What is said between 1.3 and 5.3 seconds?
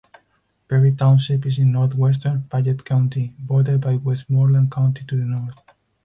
is in northwestern Fayette County, bordered by Westmoreland County to the